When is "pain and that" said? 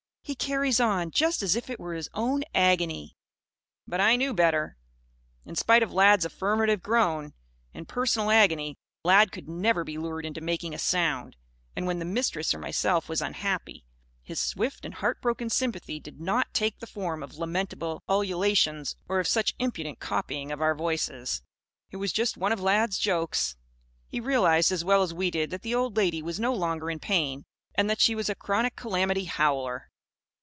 27.01-27.99